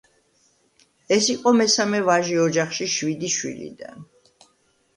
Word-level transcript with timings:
ის 1.17 1.27
იყო 1.33 1.53
მესამე 1.59 2.01
ვაჟი 2.09 2.41
ოჯახში 2.47 2.89
შვიდი 2.97 3.33
შვილიდან. 3.37 4.05